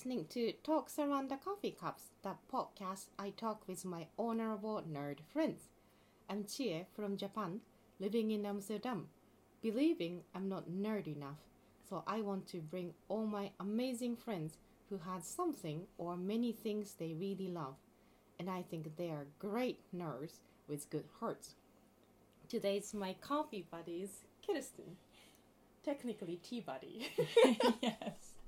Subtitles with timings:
[0.00, 5.18] listening to Talks Around the Coffee Cups, the podcast I talk with my honorable nerd
[5.30, 5.68] friends.
[6.30, 7.60] I'm Chie from Japan,
[7.98, 9.08] living in Amsterdam,
[9.60, 11.36] believing I'm not nerd enough.
[11.86, 14.56] So I want to bring all my amazing friends
[14.88, 17.74] who had something or many things they really love.
[18.38, 21.56] And I think they are great nerds with good hearts.
[22.48, 24.96] Today's my coffee buddy is Kirsten.
[25.84, 27.06] Technically tea buddy.
[27.82, 28.39] yes.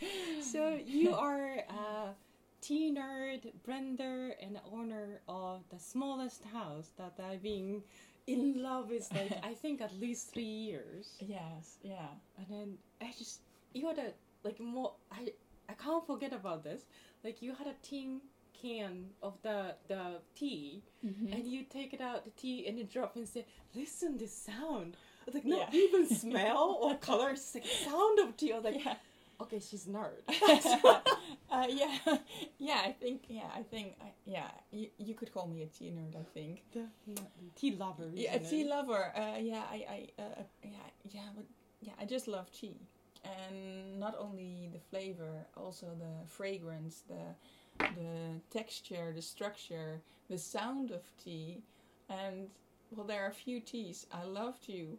[0.40, 2.14] so you are a
[2.60, 7.82] tea nerd, blender, and owner of the smallest house that I've been
[8.26, 11.14] in love with like I think at least three years.
[11.20, 11.76] Yes.
[11.82, 12.08] Yeah.
[12.38, 13.40] And then I just
[13.72, 14.12] you had a
[14.44, 15.28] like more I
[15.68, 16.82] I can't forget about this.
[17.24, 18.20] Like you had a tin
[18.60, 21.32] can of the the tea Mm-hmm.
[21.34, 24.96] and you take it out the tea and you drop and say, Listen this sound.
[25.22, 25.80] I was like not Yeah.
[25.80, 28.52] even smell or color, it's like sound of tea.
[28.52, 28.96] I was like, yeah.
[29.40, 30.22] Okay, she's nerd.
[31.50, 32.16] uh, yeah.
[32.58, 32.80] Yeah.
[32.84, 33.24] I think.
[33.28, 33.50] Yeah.
[33.54, 33.94] I think.
[34.00, 34.48] I, yeah.
[34.70, 36.16] You, you could call me a tea nerd.
[36.18, 36.62] I think.
[36.72, 37.50] Definitely.
[37.54, 38.10] Tea lover.
[38.14, 38.34] Yeah.
[38.34, 38.68] A tea it?
[38.68, 39.12] lover.
[39.16, 39.62] Uh, yeah.
[39.70, 39.84] I.
[39.88, 40.08] I.
[40.18, 40.70] Uh, uh, yeah.
[41.10, 41.20] Yeah.
[41.34, 41.46] But
[41.80, 41.92] yeah.
[42.00, 42.80] I just love tea,
[43.24, 47.34] and not only the flavor, also the fragrance, the
[47.78, 51.62] the texture, the structure, the sound of tea,
[52.08, 52.48] and
[52.90, 54.98] well, there are a few teas I love to,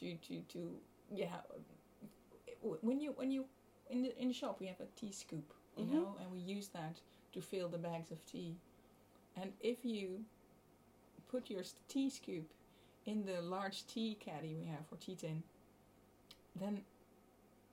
[0.00, 0.70] to to to
[1.14, 1.36] yeah.
[2.62, 3.44] When you when you
[3.90, 5.92] in the in the shop we have a tea scoop, you Mhm.
[5.92, 7.00] know, and we use that
[7.32, 8.56] to fill the bags of tea,
[9.36, 10.24] and if you
[11.28, 12.52] put your tea scoop
[13.06, 15.42] in the large tea caddy we have for tea tin,
[16.54, 16.82] then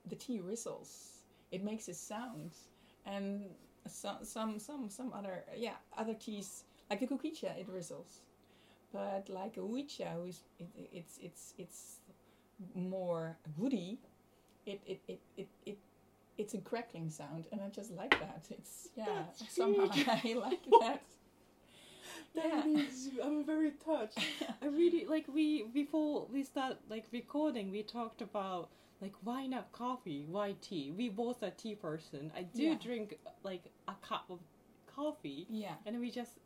[0.08, 1.20] the tea whistles.
[1.50, 2.52] It makes a sound,
[3.06, 3.44] and
[3.88, 8.20] some some some some other yeah other teas like the kukicha it whistles,
[8.92, 12.00] but like a uicha who's it, it's it's it's
[12.74, 13.98] more woody.
[14.66, 15.78] It it, it, it, it
[16.38, 18.46] it's a crackling sound, and I just like that.
[18.50, 19.04] It's yeah
[19.38, 19.88] That's somehow.
[20.24, 21.02] I like that.
[22.34, 22.66] That Yeah.
[22.66, 24.18] is, I'm very touched.
[24.62, 27.70] I really like we before we start like recording.
[27.70, 30.92] We talked about like why not coffee, why tea.
[30.96, 32.32] We both are tea person.
[32.36, 32.74] I do Yeah.
[32.82, 34.40] drink like a cup of
[34.86, 35.74] coffee, Yeah.
[35.86, 36.38] and we just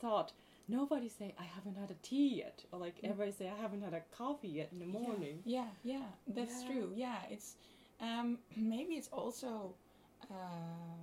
[0.00, 0.32] thought
[0.68, 3.10] nobody say I haven't had a tea yet, or like Mm.
[3.10, 5.42] everybody say I haven't had a coffee yet in the morning.
[5.44, 6.68] Yeah, yeah, that's Yeah.
[6.68, 6.92] true.
[6.94, 7.56] Yeah, it's
[8.00, 9.74] um, maybe it's also
[10.30, 11.00] um,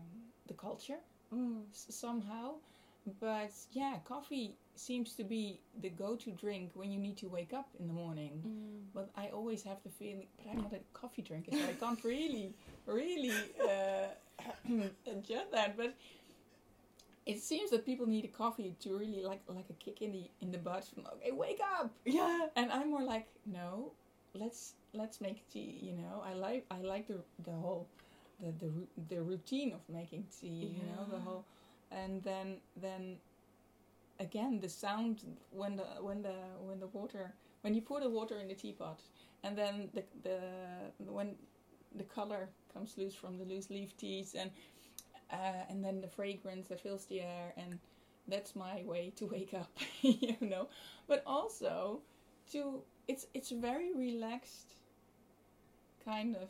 [0.47, 0.99] the culture
[1.33, 1.63] Mm.
[1.71, 2.51] s- somehow,
[3.19, 7.69] but yeah, coffee seems to be the go-to drink when you need to wake up
[7.79, 8.43] in the morning.
[8.45, 8.93] Mm.
[8.93, 12.03] But I always have the feeling, but I'm not a coffee drinker, so I can't
[12.03, 12.53] really,
[12.85, 13.31] really
[13.63, 14.09] uh,
[15.27, 15.75] judge that.
[15.75, 15.95] But
[17.25, 20.25] it seems that people need a coffee to really like like a kick in the
[20.41, 20.85] in the butt.
[20.93, 21.91] From, okay, wake up!
[22.05, 22.47] Yeah.
[22.55, 23.93] and I'm more like, no,
[24.33, 25.79] let's let's make tea.
[25.81, 27.88] You know, I like I like the the whole
[28.39, 28.71] the the
[29.16, 30.75] the routine of making tea.
[30.77, 31.45] You know, the whole,
[31.91, 33.17] and then then
[34.19, 38.38] again the sound when the when the when the water when you pour the water
[38.38, 39.01] in the teapot,
[39.43, 40.39] and then the the
[41.11, 41.35] when
[41.95, 44.49] the color comes loose from the loose leaf teas and
[45.31, 47.79] uh, and then the fragrance that fills the air and
[48.27, 50.67] that's my way to wake up you know
[51.07, 51.99] but also
[52.51, 54.74] to it's it's a very relaxed
[56.06, 56.50] kind of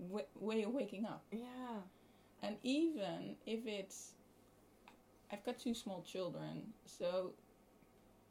[0.00, 1.80] w- way of waking up Yeah.
[2.42, 4.12] and even if it's
[5.32, 7.32] i've got two small children so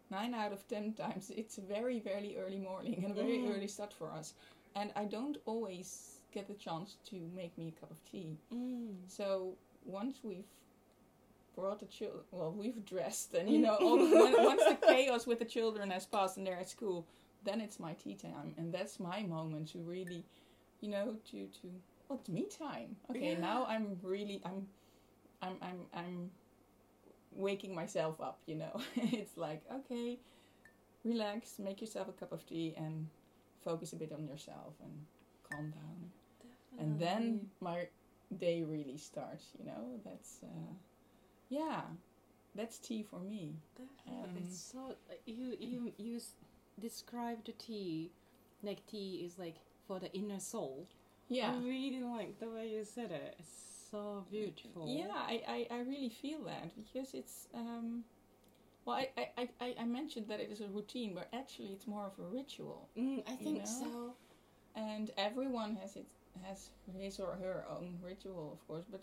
[0.10, 3.56] nine out of ten times it's very very early morning and a very Mm.
[3.56, 4.34] early start for us
[4.76, 8.96] and i don't always get the chance to make me a cup of tea Mm.
[9.08, 9.56] so
[9.86, 10.52] once we've
[11.58, 15.40] brought the children, well, we've dressed, and you know, all when, once the chaos with
[15.40, 17.08] the children has passed and they're at school,
[17.44, 20.24] then it's my tea time, and that's my moment to really,
[20.82, 21.68] you know, to to
[22.08, 22.96] well, it's me time.
[23.10, 23.40] Okay, Yeah.
[23.40, 24.68] now I'm really, I'm,
[25.42, 26.32] I'm, I'm, I'm
[27.34, 28.40] waking myself up.
[28.46, 30.20] You know, it's like okay,
[31.04, 33.08] relax, make yourself a cup of tea, and
[33.64, 34.94] focus a bit on yourself and
[35.50, 36.12] calm down
[36.80, 37.88] and then my
[38.38, 40.74] day really starts you know that's uh,
[41.50, 41.82] yeah
[42.56, 44.24] that's tea for me Definitely.
[44.40, 44.96] Um, it's so
[45.26, 46.34] you you you s-
[46.80, 48.12] described the tea
[48.64, 49.58] like tea is like
[49.88, 50.88] for the inner soul.
[51.30, 53.36] yeah I really like the way you said it.
[53.40, 54.88] It's so beautiful.
[54.88, 58.04] yeah I, I, I really feel that because it's um
[58.86, 62.06] well I, I, I- I, mentioned that it is a routine but actually it's more
[62.06, 63.66] of a ritual Mm, I think know?
[63.66, 64.14] so.
[64.76, 66.06] and everyone has it
[66.46, 69.02] has his or her own ritual of course but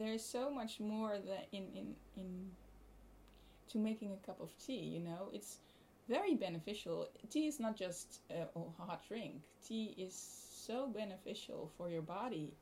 [0.00, 2.50] there is so much more that in in in
[3.68, 5.58] to making a cup of tea you know it's
[6.08, 9.34] very beneficial tea is not just a, a hot drink
[9.66, 12.52] tea is so beneficial for your body,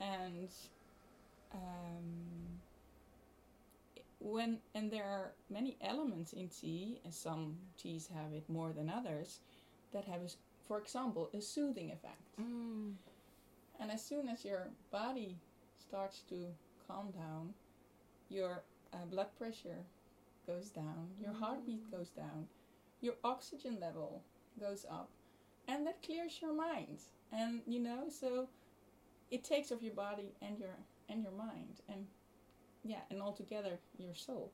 [0.00, 0.48] and
[1.54, 2.60] um,
[4.20, 8.90] when and there are many elements in tea, and some teas have it more than
[8.90, 9.38] others,
[9.92, 10.28] that have, a
[10.66, 12.22] for example, a soothing effect.
[12.40, 12.92] Mm.
[13.80, 15.36] And as soon as your body
[15.90, 16.54] starts to
[16.86, 17.54] calm down,
[18.28, 19.84] your uh, blood pressure
[20.46, 21.90] goes down, your heartbeat Mm.
[21.90, 22.46] goes down,
[23.00, 24.24] your oxygen level
[24.58, 25.10] goes up,
[25.68, 26.98] and that clears your mind.
[27.32, 28.48] And you know, so
[29.30, 30.76] it takes off your body and your
[31.08, 32.06] and your mind, and
[32.84, 34.52] yeah, and altogether your soul.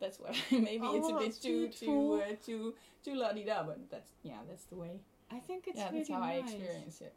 [0.00, 2.74] That's what maybe it's a Oh, bit too too uh, too
[3.04, 5.00] too la di da, but that's yeah, that's the way.
[5.30, 7.14] I think it's yeah, really that's how I experience it.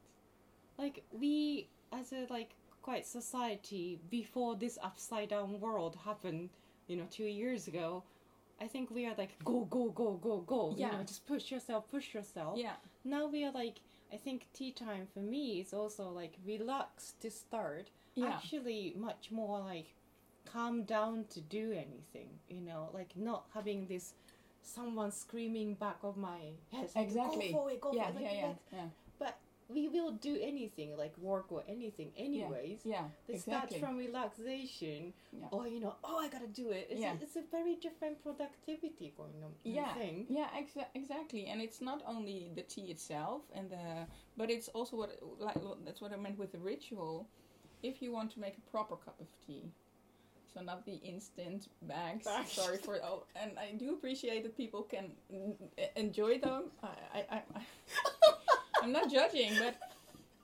[0.77, 2.55] Like we, as a like
[2.87, 6.49] quite society, before this upside down world happened,
[6.87, 8.01] you know, two years ago,
[8.61, 10.69] I think we are like go go go go go.
[10.71, 10.91] You Yeah.
[10.91, 12.57] know, just push yourself, push yourself.
[12.57, 13.81] Yeah, Now we are like,
[14.13, 17.89] I think tea time for me is also like relax to start.
[18.15, 19.89] yeah, Actually, much more like
[20.45, 22.29] calm down to do anything.
[22.47, 24.13] You know, like not having this
[24.61, 26.39] someone screaming back of my
[26.71, 26.89] head.
[26.95, 27.51] Exactly.
[27.51, 28.21] Go for it, go yeah, for it.
[28.21, 28.89] yeah, like, yeah, like, yeah,
[29.69, 33.03] we will do anything like work or anything anyways yeah.
[33.27, 33.41] it Exactly.
[33.41, 35.47] starts from relaxation Yeah.
[35.51, 37.13] or you know oh i gotta do it it's, Yeah.
[37.19, 40.27] a, it's a very different productivity going on yeah think.
[40.29, 44.95] yeah exa- exactly and it's not only the tea itself and the but it's also
[44.97, 47.27] what like that's what i meant with the ritual
[47.83, 49.65] if you want to make a proper cup of tea
[50.53, 52.51] so not the instant bags Bags.
[52.53, 55.11] sorry for oh and i do appreciate that people can
[55.95, 57.41] enjoy them i, I, I
[58.87, 59.75] i'm not judging but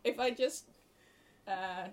[0.04, 0.66] if i just
[1.48, 1.88] uh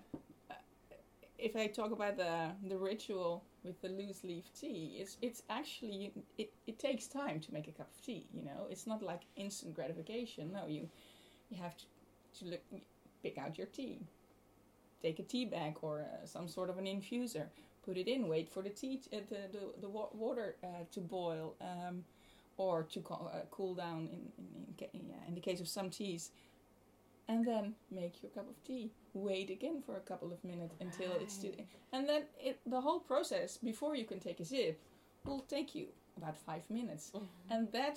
[1.40, 6.12] if I talk about the the ritual with the loose leaf tea, it's it's actually
[6.38, 8.26] it, it takes time to make a cup of tea.
[8.32, 10.52] You know, it's not like instant gratification.
[10.52, 10.88] No, you
[11.50, 11.84] you have to
[12.38, 12.60] to look,
[13.22, 14.00] pick out your tea,
[15.02, 17.46] take a tea bag or uh, some sort of an infuser,
[17.84, 20.84] put it in, wait for the tea t- uh, the the, the wa- water uh,
[20.92, 22.04] to boil um,
[22.60, 24.48] or to co- uh, cool down in in,
[24.94, 26.30] in, yeah, in the case of some teas.
[27.28, 28.90] And then make your cup of tea.
[29.14, 31.52] Wait again for a couple of minutes until it's too,
[31.92, 34.80] and then it, the whole process before you can take a sip
[35.24, 35.86] will take you
[36.16, 37.12] about five minutes.
[37.50, 37.96] And that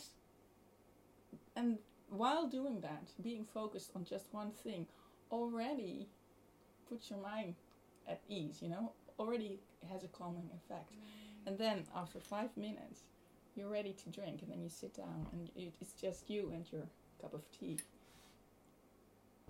[1.55, 1.77] and
[2.09, 4.87] while doing that being focused on just one thing
[5.31, 6.07] already
[6.89, 7.55] puts your mind
[8.07, 8.91] at ease you know?
[9.19, 9.59] Already
[9.91, 10.91] has a calming effect.
[11.45, 12.99] And then after five minutes
[13.55, 16.65] you're ready to drink and then you sit down and it, it's just you and
[16.71, 16.83] your
[17.21, 17.77] cup of tea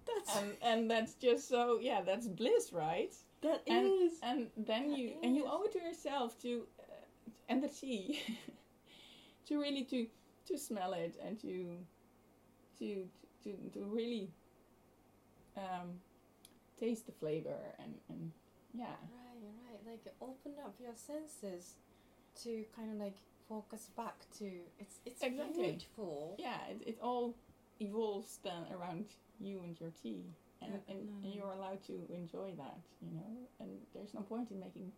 [0.06, 4.14] That's and and that's just so yeah that's bliss right that and, is.
[4.22, 6.84] and then That you and you owe it to yourself to uh,
[7.50, 8.20] and the tea
[9.48, 10.08] to really to
[10.48, 11.78] to smell it and to
[12.80, 13.06] to
[13.44, 14.30] to to really
[15.58, 16.00] um
[16.80, 18.32] taste the flavor and and
[18.74, 19.80] yeah Right, right.
[19.86, 21.74] Like open up your senses
[22.44, 23.16] to kind of like
[23.48, 25.64] focus back to it's it's Exactly.
[25.64, 26.36] beautiful.
[26.40, 27.36] yeah it, it all
[27.80, 29.06] evolves then around
[29.40, 30.24] you and your tea.
[30.62, 31.36] And, and, and mm.
[31.36, 33.48] you're allowed to enjoy that you know?
[33.60, 34.92] And there's no point in making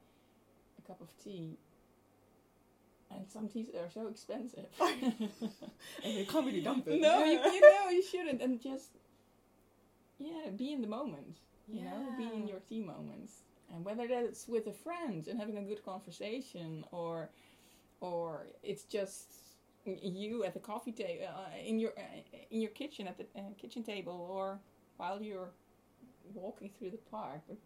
[0.78, 1.58] a cup of tea.
[3.12, 4.68] And some teas are so expensive.
[4.80, 7.02] And you can't really dump it.
[7.02, 8.42] no you, you know you shouldn't.
[8.42, 8.90] And just
[10.20, 11.38] yeah be in the moment
[11.68, 12.14] you know?
[12.18, 13.42] Be in your tea moments.
[13.74, 17.30] And whether that's with a friend and having a good conversation or
[18.02, 19.34] or it's just
[19.86, 22.22] you at the coffee table uh, in your uh,
[22.52, 24.60] in your kitchen at the uh, kitchen table or
[24.98, 25.52] while you're
[26.34, 27.58] walking through the park but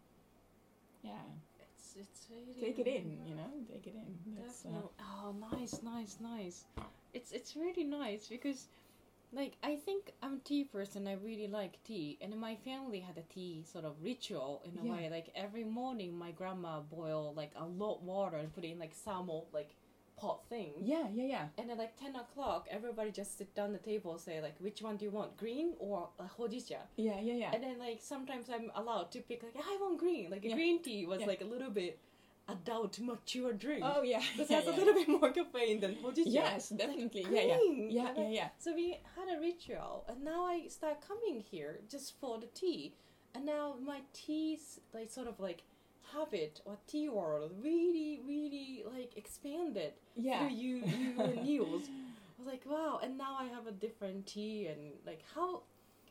[1.02, 1.24] yeah
[1.60, 4.90] It's it's really take it in you know take it in That's, uh, Definitely.
[5.22, 6.64] Oh, nice, nice, nice.
[7.12, 8.68] It's it's really nice because,
[9.32, 11.06] like, I think I'm a tea person.
[11.08, 14.84] I really like tea, and my family had a tea sort of ritual in a
[14.84, 14.92] Yeah.
[14.92, 15.08] way.
[15.10, 18.78] Like every morning, my grandma boil like a lot of water and put it in
[18.78, 19.74] like samo like
[20.20, 20.72] pot thing.
[20.92, 24.36] yeah yeah yeah And then like ten o'clock, everybody just sit down the table say
[24.46, 26.80] like, which one do you want, green or uh, hojicha?
[26.96, 30.26] yeah yeah yeah And then like sometimes I'm allowed to pick like I want green.
[30.34, 30.56] Like a Yeah.
[30.60, 31.26] green tea was Yeah.
[31.32, 31.98] like a little bit
[32.48, 33.82] adult mature drink.
[33.84, 34.74] oh yeah Because yeah, it has yeah.
[34.74, 36.32] a little bit more caffeine than hojicha.
[36.40, 37.90] yes definitely yeah yeah green.
[37.90, 38.86] yeah yeah I- yeah So we
[39.16, 42.82] had a ritual, and now I start coming here just for the tea,
[43.34, 45.60] and now my tea's like sort of like
[46.14, 51.84] habit or tea world really, really like expanded yeah through you, you and Niels.
[51.88, 55.62] I was like, wow, and now I have a different tea, and like how.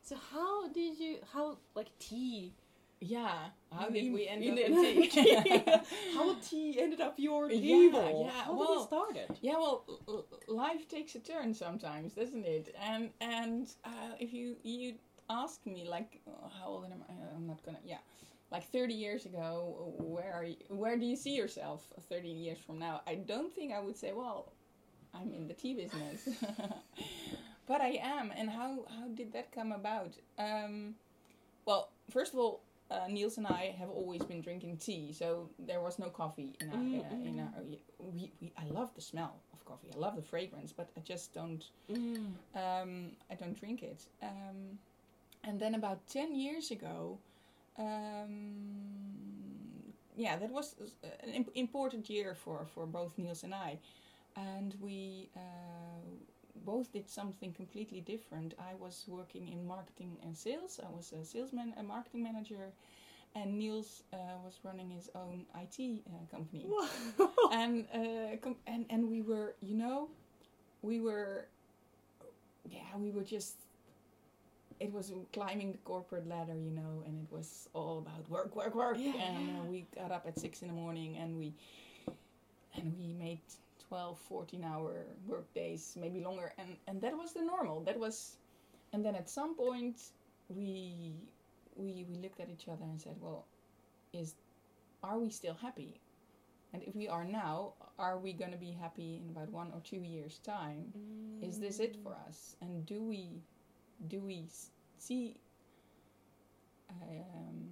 [0.01, 2.53] So how did you how like tea?
[3.01, 3.49] Yeah.
[3.71, 5.63] How did we end in up the- in tea?
[6.13, 8.23] how tea ended up your Yeah, table?
[8.25, 9.29] yeah, How did well- it started?
[9.41, 9.85] yeah, well,
[10.47, 12.75] life takes a turn sometimes, doesn't it?
[12.89, 14.95] And and uh, if you you
[15.29, 17.13] ask me like, oh, how old am I?
[17.35, 17.79] I'm not gonna.
[17.85, 17.99] Yeah,
[18.51, 22.79] like 30 years ago, where are you, where do you see yourself 30 years from
[22.79, 23.01] now?
[23.05, 24.51] I don't think I would say, well,
[25.13, 26.27] I'm in the tea business,
[27.67, 28.31] but I am.
[28.35, 30.13] And how how did that come about?
[30.37, 30.95] Um,
[31.65, 35.81] well, first of all, uh, Niels and I have always been drinking tea, so there
[35.81, 36.75] was no coffee in our.
[36.75, 37.63] In our, in our
[37.99, 39.89] we, we, I love the smell of coffee.
[39.93, 41.63] I love the fragrance, but I just don't.
[41.91, 42.33] Mm.
[42.55, 44.05] Um, I don't drink it.
[44.21, 44.79] Um,
[45.43, 47.19] and then about ten years ago,
[47.79, 48.35] um,
[50.17, 50.75] yeah, that was
[51.23, 53.79] an imp- important year for for both Niels and I,
[54.35, 55.29] and we.
[55.35, 55.39] Uh,
[56.65, 58.53] both did something completely different.
[58.59, 60.79] I was working in marketing and sales.
[60.85, 62.73] I was a salesman, a marketing manager,
[63.35, 66.67] and Niels uh, was running his own IT uh, company.
[67.51, 70.09] and, uh, com- and and we were, you know,
[70.81, 71.47] we were,
[72.69, 73.55] yeah, we were just.
[74.79, 78.75] It was climbing the corporate ladder, you know, and it was all about work, work,
[78.75, 78.97] work.
[78.97, 79.59] Yeah, and yeah.
[79.59, 81.53] Uh, we got up at six in the morning, and we,
[82.75, 83.41] and we made
[83.89, 86.53] 12 14 hour work days maybe longer.
[86.57, 87.81] And and that was the normal.
[87.81, 88.37] That was
[88.93, 90.01] and then at some point
[90.47, 91.13] we
[91.75, 93.45] we we looked at each other and said well
[94.13, 94.35] is
[95.03, 95.99] are we still happy?
[96.73, 99.81] And if we are now are we going to be happy in about one or
[99.83, 100.93] two years time?
[101.41, 102.55] Is this it for us?
[102.61, 103.41] And do we
[104.07, 104.47] do we
[104.97, 105.37] see
[106.89, 107.69] um,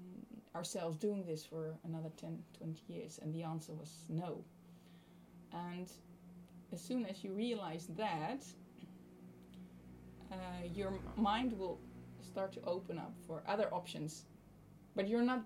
[0.56, 3.20] ourselves doing this for another 10 20 years?
[3.22, 4.44] And the answer was no.
[5.54, 5.90] And
[6.74, 8.44] as soon as you realize that
[10.32, 10.36] uh,
[10.74, 11.80] your mind will
[12.22, 14.26] start to open up for other options.
[14.96, 15.44] But you're not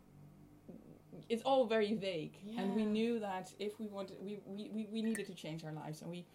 [1.29, 2.35] it's all very vague.
[2.57, 5.71] And we knew that if we wanted we, we, we, we needed to change our
[5.71, 6.01] lives.
[6.01, 6.25] And we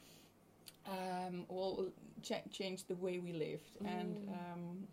[0.88, 1.88] um, well
[2.22, 3.76] ch- changed the way we lived.
[3.84, 4.28] And Mm.
[4.52, 4.88] um,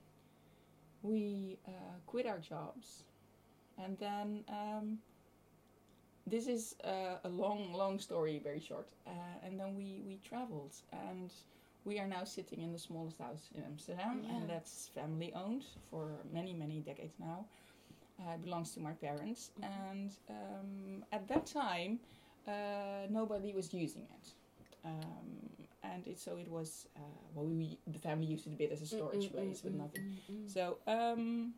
[1.01, 1.71] we uh,
[2.05, 3.03] quit our jobs.
[3.77, 4.99] And then um,
[6.25, 8.87] this is uh, a long long story very short.
[9.05, 9.11] Uh,
[9.45, 10.73] and then we we traveled.
[10.91, 11.31] And
[11.85, 14.21] we are now sitting in the smallest house in amsterdam.
[14.23, 14.35] Yeah.
[14.37, 17.45] and that's family owned for many many decades now.
[18.19, 19.51] Uh, it belongs to my parents.
[19.59, 19.67] Mhm.
[19.91, 21.99] and um, at that time
[22.47, 24.33] uh, nobody was using it.
[24.85, 26.99] Um, and it, so it was uh,
[27.33, 29.63] well we the family used it a bit as a mm, storage mm, mm, place
[29.63, 31.53] with nothing so, um,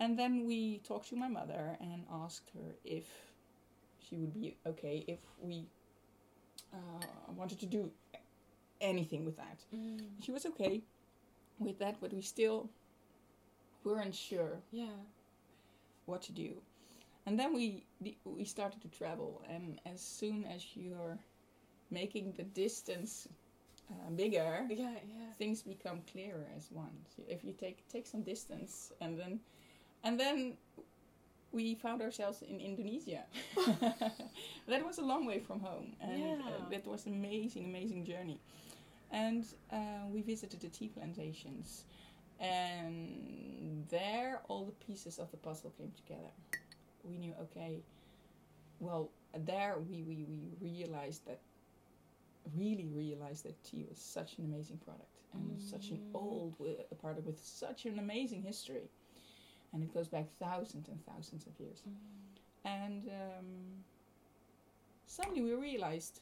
[0.00, 3.06] and then we talked to my mother and asked her if
[4.00, 5.66] she would be okay if we
[6.72, 7.90] uh, wanted to do
[8.80, 9.58] anything with that.
[10.20, 10.82] She was okay
[11.58, 12.70] with that, but we still
[13.84, 14.86] weren't sure Yeah.
[16.06, 16.62] what to do.
[17.26, 17.84] And then we
[18.24, 21.18] we started to travel, and as soon as you're
[21.92, 23.28] making the distance
[23.90, 25.32] uh, bigger, Yeah, yeah.
[25.38, 26.96] things become clearer as one.
[27.16, 29.40] So if you take take some distance and then
[30.04, 30.56] and then
[31.52, 33.24] we found ourselves in Indonesia.
[34.68, 36.48] that was a long way from home, and Yeah.
[36.48, 38.40] uh, that was an amazing, amazing journey.
[39.10, 41.84] And uh, we visited the tea plantations,
[42.40, 46.32] and there all the pieces of the puzzle came together.
[47.04, 47.82] We knew, okay,
[48.80, 51.40] well, there we, we, we realized that
[52.56, 56.14] really realized that tea was such an amazing product and such an Mm.
[56.14, 56.56] old
[57.00, 58.90] product with such an amazing history.
[59.72, 61.82] And it goes back thousands and thousands of years.
[62.64, 63.84] And um,
[65.06, 66.20] suddenly we realized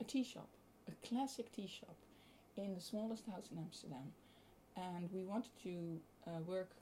[0.00, 0.48] a tea shop
[0.88, 1.96] a classic tea shop
[2.56, 4.12] in the smallest house in amsterdam.
[4.76, 6.72] And we wanted to uh, work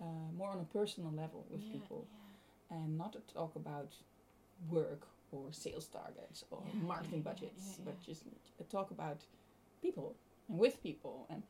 [0.00, 0.04] uh,
[0.36, 2.06] more on a personal level with Yeah, people
[2.70, 3.94] and not to talk about
[4.70, 8.22] work or sales targets or Yeah, marketing yeah, budgets, yeah, but just
[8.70, 9.18] talk about
[9.80, 10.14] people
[10.48, 11.26] and with people.
[11.30, 11.42] And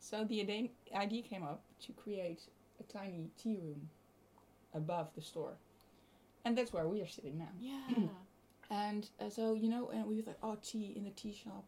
[0.00, 2.42] so the idea, came up to create
[2.80, 3.88] a tiny tea room
[4.74, 5.54] above the store,
[6.44, 7.52] and that's where we are sitting now.
[7.60, 7.94] Yeah.
[8.68, 11.64] And uh, so you know, and we thought, oh, tea in the tea shop,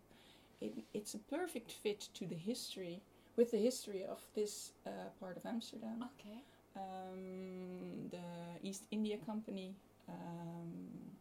[0.61, 3.00] it, it's a perfect fit to the history
[3.37, 6.38] with the history of this uh, part of Amsterdam okay.
[6.76, 9.75] um, the East India Company
[10.09, 10.73] um,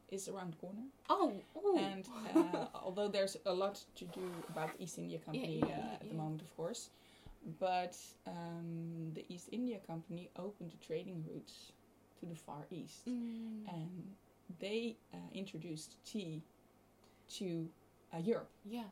[0.10, 0.84] is around the corner.
[1.10, 1.78] Oh, oh.
[1.78, 5.70] And uh, although there's a lot to do about the East India Company yeah, uh,
[5.70, 6.90] yeah, at the moment, of course,
[7.60, 11.72] but um, the East India Company opened the trading routes
[12.20, 13.68] to the Far East, Mm.
[13.68, 14.16] and
[14.60, 16.42] they uh, introduced tea
[17.38, 17.68] to
[18.14, 18.90] uh, Europe, yeah.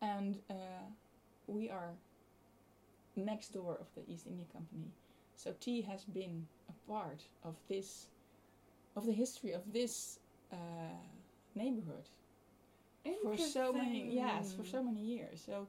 [0.00, 0.54] and uh,
[1.46, 1.92] we are
[3.16, 4.90] next door of the East India Company.
[5.36, 8.08] So tea has been a part of this,
[8.96, 10.18] of the history of this
[10.52, 10.56] uh,
[11.54, 12.08] neighborhood
[13.22, 15.42] for so many yes for so many years.
[15.44, 15.66] So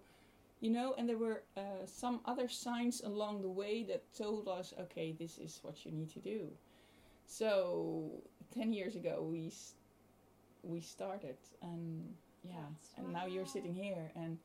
[0.61, 4.73] you know, and there were uh, some other signs along the way that told us,
[4.79, 6.47] okay, this is what you need to do.
[7.25, 9.51] So ten years ago, we
[10.61, 12.13] we started, and
[12.43, 14.37] yeah, That's and now you're sitting here, and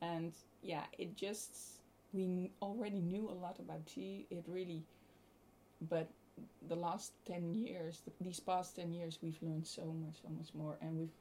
[0.00, 0.32] and
[0.62, 1.82] yeah, it just
[2.12, 4.26] we already knew a lot about tea.
[4.30, 4.82] It really,
[5.90, 6.08] but
[6.68, 10.54] the last ten years, th- these past ten years, we've learned so much, so much
[10.54, 11.12] more, and we've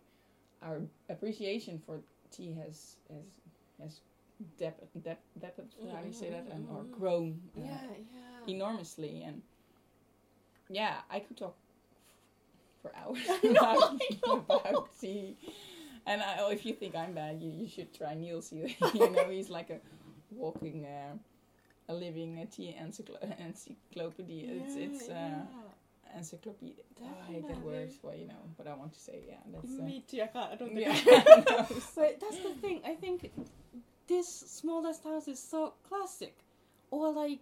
[0.61, 2.01] our appreciation for
[2.31, 3.39] tea has has
[3.81, 4.01] has
[4.57, 5.59] depth depth depth
[5.91, 6.91] how do you say that and or Mm.
[6.91, 8.53] grown uh, Yeah, yeah.
[8.53, 9.41] enormously and
[10.69, 11.55] yeah i could talk
[12.81, 14.45] for hours about, know.
[14.49, 15.37] about tea
[16.05, 19.09] and I, oh, if you think i'm bad you, you should try niels you, you
[19.11, 19.79] know he's like a
[20.31, 21.15] walking uh,
[21.93, 26.17] a living uh, tea encycl- encyclopedia it's it's uh, yeah.
[26.17, 29.79] encyclopedia i hate that word well you know but i want to say yeah that's
[29.79, 30.21] uh, Me too.
[30.21, 30.51] I can't.
[30.53, 30.87] I don't think.
[30.87, 32.81] yeah No, But that's the thing.
[32.85, 33.31] I think
[34.07, 36.35] this smallest house is so classic,
[36.91, 37.41] or like,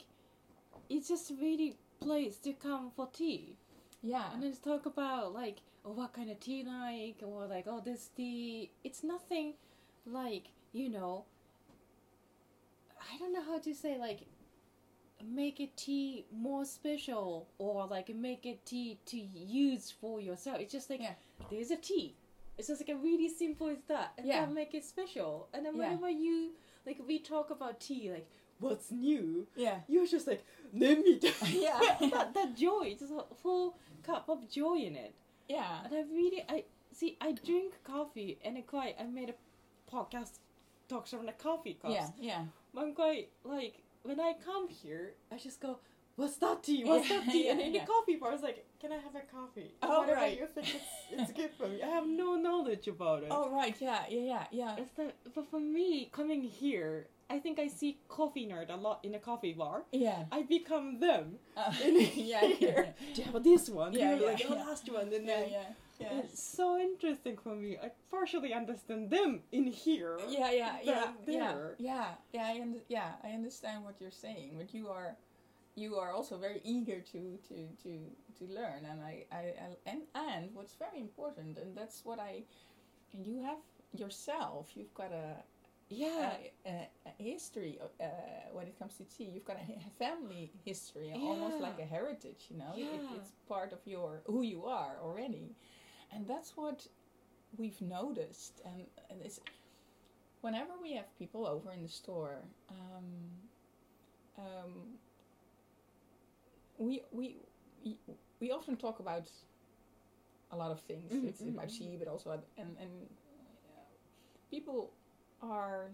[0.89, 3.55] it's just really place to come for tea,
[4.01, 7.81] yeah and then talk about like, oh, what kind of tea like, or like, oh,
[7.83, 8.69] this tea.
[8.83, 9.53] It's nothing
[10.05, 11.25] like you know.
[13.13, 14.21] I don't know how to say like.
[15.29, 20.59] Make it tea more special, or like make it tea to use for yourself.
[20.59, 21.13] It's just like Yeah.
[21.49, 22.15] there's a tea.
[22.57, 24.45] It's just like a really simple as that, and Yeah.
[24.45, 25.47] that make it special.
[25.53, 25.89] And then Yeah.
[25.89, 26.51] whenever you
[26.85, 28.27] like, we talk about tea, like
[28.59, 31.23] what's new, yeah you're just like name it.
[31.53, 31.79] Yeah.
[32.11, 35.13] that that joy, just a full cup of joy in it.
[35.47, 39.35] yeah And I really, I see, I drink coffee, and I quite, I made a
[39.95, 40.39] podcast
[40.87, 41.93] talks on the coffee cups.
[41.93, 42.43] yeah yeah
[42.77, 45.79] I'm quite like when I come here, I just go.
[46.17, 46.83] What's that tea?
[46.85, 47.47] What's Yeah, that tea?
[47.49, 47.81] and in yeah.
[47.81, 50.37] the coffee bar, I was like, "Can I have a coffee?" Oh, Whatever right.
[50.39, 51.81] you think it's, it's good for me.
[51.81, 53.29] I have no knowledge about it.
[53.31, 57.59] oh right yeah yeah yeah yeah It's that, but for me, coming here, I think
[57.59, 59.83] I see coffee nerd a lot in a coffee bar.
[59.93, 61.39] yeah I become them.
[61.55, 62.09] Uh, In yeah,
[62.43, 62.93] yeah, here.
[63.13, 63.93] Do you have this one?
[63.93, 65.63] Yeah, yeah, like the last one, and yeah, then yeah,
[66.01, 67.77] yeah, it's so interesting for me.
[67.81, 70.17] I partially understand them in here.
[70.29, 71.75] yeah, yeah, yeah, than yeah, there.
[71.79, 72.45] yeah, yeah.
[72.53, 75.15] I under- yeah, I understand what you're saying, but you are,
[75.75, 77.91] you are also very eager to to to
[78.39, 82.43] to learn, and I, I, I and and what's very important, and that's what I,
[83.13, 83.59] and you have
[83.93, 84.71] yourself.
[84.75, 85.43] You've got a
[85.89, 86.37] Yeah.
[86.65, 88.05] a, a history uh,
[88.55, 89.29] when it comes to tea.
[89.33, 92.41] You've got a family history, almost like a heritage.
[92.49, 95.45] You know, It- it's part of your who you are already,
[96.13, 96.87] and that's what
[97.57, 98.61] we've noticed.
[98.65, 99.39] And, and it's
[100.41, 102.43] whenever we have people over in the store.
[102.69, 103.49] Um,
[104.37, 104.97] um,
[106.77, 107.37] we, we
[107.83, 107.97] we
[108.39, 109.29] we often talk about
[110.51, 111.13] a lot of things.
[111.13, 111.77] Mhm, It's about mhm.
[111.77, 113.09] tea, but also and and
[113.69, 113.81] uh,
[114.49, 114.91] people
[115.41, 115.91] are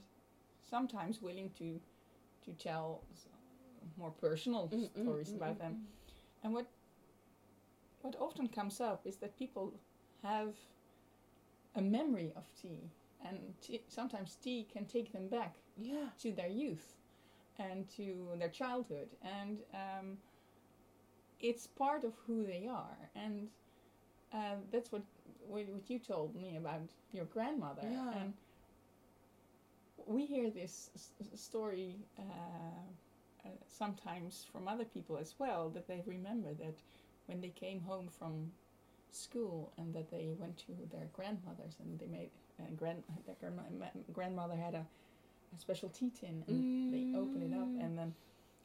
[0.64, 1.80] sometimes willing to
[2.46, 3.02] to tell
[3.98, 5.78] more personal Mm, mm, stories mm, about them.
[6.44, 6.68] And what
[8.02, 9.74] what often comes up is that people
[10.24, 10.56] have
[11.76, 12.92] a memory of tea,
[13.24, 16.10] and tea, sometimes tea can take them back Yeah.
[16.20, 16.98] to their youth
[17.58, 20.18] and to their childhood, and um,
[21.40, 23.10] it's part of who they are.
[23.16, 23.50] And
[24.34, 25.04] uh, that's what
[25.48, 27.84] what you told me about your grandmother.
[27.84, 28.12] Yeah.
[28.14, 28.34] And
[30.08, 30.90] we hear this
[31.36, 32.22] story uh,
[33.46, 36.82] uh, sometimes from other people as well that they remember that
[37.26, 38.52] when they came home from
[39.12, 42.30] school and that they went to their grandmother's and they made
[42.78, 44.86] grand their grandma- grandmother had a,
[45.56, 47.84] a special tea tin and they open it up Mm.
[47.86, 48.14] and then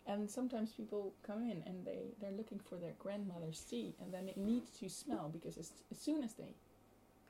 [0.06, 4.28] and sometimes people come in and they they're looking for their grandmother's tea and then
[4.28, 6.54] it needs to smell because as, as soon as they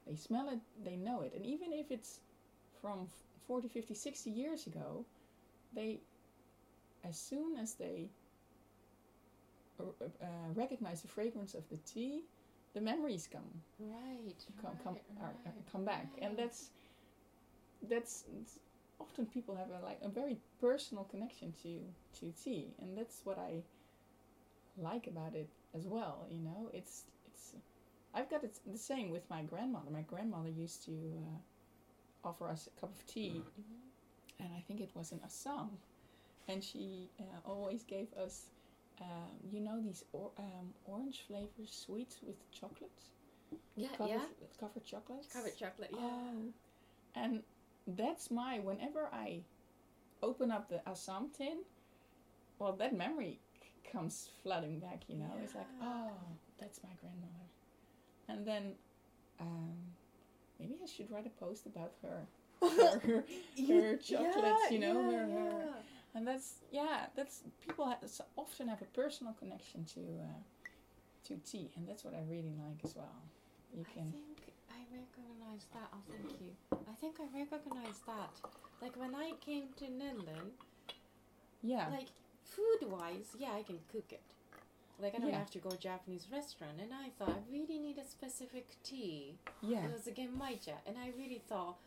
[0.07, 2.21] they smell it they know it and even if it's
[2.81, 5.05] from f- 40 50 60 years ago
[5.75, 6.01] they
[7.05, 8.09] as soon as they
[9.81, 12.23] uh, uh, recognize the fragrance of the tea
[12.75, 13.63] the memories come.
[13.79, 14.37] Right.
[14.61, 16.07] come come right, are, are- come back.
[16.21, 16.71] And that's
[17.89, 18.25] that's
[19.01, 21.81] often people have a like a very personal connection to
[22.19, 23.63] to tea and that's what i
[24.77, 26.71] like about it as well you know?
[26.73, 27.55] It's it's
[28.15, 29.91] i've got it the same with my grandmother.
[29.91, 33.43] My grandmother used to uh, offer us a cup of tea.
[34.39, 35.71] And i think it was in assam
[36.49, 38.47] and she uh, always gave us
[39.01, 42.91] um, you know these or, um, orange flavor sweets with chocolate
[43.77, 43.89] Yeah.
[43.97, 44.47] covered, yeah.
[44.59, 45.33] covered chocolates.
[45.33, 45.91] Covered chocolate.
[45.93, 45.99] Yeah.
[46.01, 46.53] Oh,
[47.15, 47.43] and
[47.87, 49.43] that's my whenever I
[50.23, 51.59] open up the Assam tin,
[52.59, 53.41] well, that memory
[53.91, 55.03] comes flooding back.
[55.09, 56.11] You know, it's like, oh,
[56.59, 57.47] that's my grandmother,
[58.29, 58.75] and then
[59.41, 59.75] um,
[60.61, 62.27] maybe I should write a post about her
[62.63, 63.25] her, her,
[63.67, 65.83] her chocolates, you know, yeah, her, her, yeah.
[66.15, 70.41] And that's yeah, that's people so often have a personal connection to uh,
[71.29, 73.17] to tea, and that's what I really like as well.
[73.75, 74.15] You I think
[74.71, 75.89] I recognize that.
[75.95, 76.53] Oh, thank you.
[76.73, 78.31] I think I recognize that.
[78.81, 80.59] Like when I came to Netherlands,
[81.63, 82.09] yeah like
[82.45, 84.23] food wise, yeah, I can cook it.
[85.01, 85.39] Like I don't Yeah.
[85.39, 89.35] have to go Japanese restaurant, and I thought I really need a specific tea.
[89.63, 91.79] yeah It was again matcha, and I really thought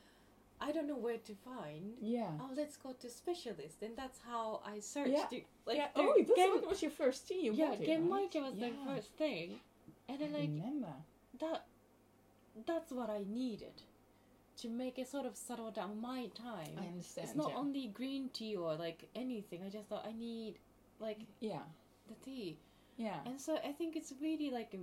[0.61, 1.93] I don't know where to find.
[2.01, 2.31] yeah.
[2.39, 5.11] Oh, let's go to specialist, and that's how I searched.
[5.11, 5.27] Yeah.
[5.31, 5.45] it.
[5.65, 5.87] Like yeah.
[5.95, 7.41] Oh, Gen- what was your first tea?
[7.45, 8.33] You yeah, it, Gen right?
[8.33, 9.59] was the first thing,
[10.07, 10.93] and then I like remember.
[11.39, 11.65] that
[12.65, 13.81] that's what I needed
[14.57, 16.77] to make it sort of settle down my time.
[16.77, 17.27] I understand.
[17.27, 17.57] it's not yeah.
[17.57, 19.61] only green tea or like anything.
[19.65, 20.55] I just thought I need
[20.99, 21.63] like Yeah,
[22.07, 22.57] the tea,
[22.97, 24.79] yeah, and so I think it's really like a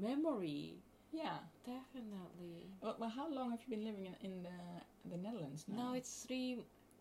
[0.00, 0.74] memory,
[1.14, 1.38] yeah.
[1.64, 2.68] definitely.
[2.80, 4.58] Well, well, how long have you been living in, in the
[5.10, 5.76] the Netherlands now?
[5.76, 6.58] Now it's three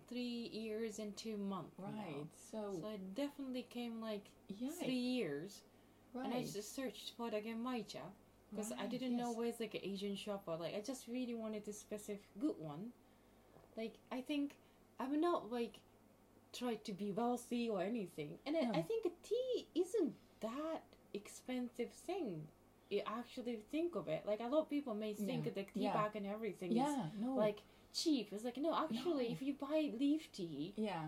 [0.08, 1.76] three years and two months.
[1.80, 2.26] right.
[2.52, 5.64] So, So I definitely came like yeah, three years,
[6.14, 6.26] right.
[6.26, 8.06] and I just searched for the matcha.
[8.52, 11.68] because I didn't know where's like an Asian shop or like I just really wanted
[11.68, 12.92] a specific good one.
[13.78, 14.56] Like I think
[15.00, 15.80] I'm not like
[16.54, 21.92] try to be wealthy or anything, and I, I think a tea isn't that expensive
[21.92, 22.48] thing.
[22.94, 24.22] You actually think of it.
[24.32, 25.94] Like a lot of people may think Yeah, the tea yeah.
[26.00, 27.32] bag and everything is Yeah, no.
[27.46, 27.60] like
[28.00, 28.26] cheap.
[28.34, 29.34] It's like no, actually, No.
[29.36, 31.06] if you buy leaf tea, yeah.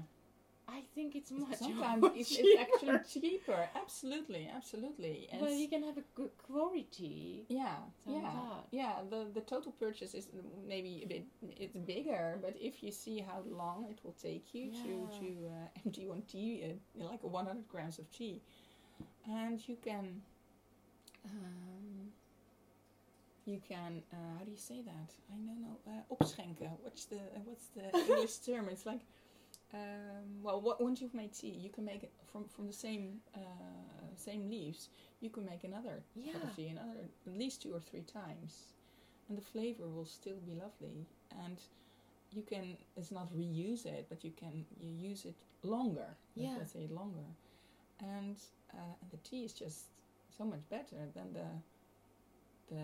[0.67, 3.61] I think it's much Sometimes it's, it's actually cheaper.
[3.83, 5.29] Absolutely, absolutely.
[5.31, 7.45] And s- you can have a good quality.
[7.49, 7.75] yeah,
[8.07, 8.65] yeah, that.
[8.71, 8.93] yeah.
[9.11, 10.25] The the total purchase is
[10.73, 11.23] maybe a bit
[11.63, 15.67] it's bigger, but if you see how long it will take you to to uh,
[15.85, 18.41] empty one tea, uh, like 100 grams of tea,
[19.27, 20.21] and you can.
[21.25, 22.11] Um,
[23.45, 25.13] you can uh, how do you say that?
[25.31, 25.77] I don't know.
[25.87, 26.71] Uh, opschenken.
[26.81, 28.69] What's the uh, what's the English term?
[28.69, 29.01] It's like
[29.73, 33.19] um, well, what, once you've made tea, you can make it from from the same
[33.35, 33.39] uh,
[34.15, 34.89] same leaves.
[35.21, 38.73] You can make another cup of tea, another at least two or three times,
[39.27, 41.07] and the flavor will still be lovely.
[41.43, 41.57] And
[42.31, 46.07] you can it's not reuse it, but you can you use it longer.
[46.35, 46.55] Yeah.
[46.57, 47.27] let's say longer,
[47.99, 48.37] and
[48.73, 49.85] uh, and the tea is just
[50.37, 51.47] so much better than the
[52.75, 52.83] the